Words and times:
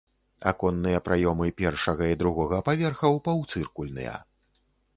Аконныя 0.51 1.01
праёмы 1.09 1.51
першага 1.61 2.07
і 2.13 2.17
другога 2.23 2.57
паверхаў 2.69 3.21
паўцыркульныя. 3.29 4.19